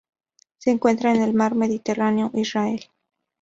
Se 0.57 0.71
encuentra 0.71 1.13
en 1.13 1.21
el 1.21 1.35
Mar 1.35 1.53
Mediterráneo: 1.53 2.31
Israel. 2.33 2.85